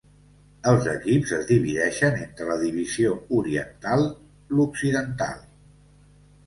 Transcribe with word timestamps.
Els 0.69 0.87
equips 0.93 1.33
es 1.37 1.43
divideixen 1.51 2.17
entre 2.23 2.47
la 2.53 2.57
divisió 2.63 3.13
oriental 3.41 4.05
l'occidental. 4.57 5.39